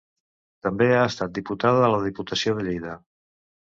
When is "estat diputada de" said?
1.11-1.93